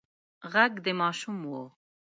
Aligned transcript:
غږ 0.51 0.73
د 0.85 0.87
ماشوم 1.01 1.37
و. 1.49 1.53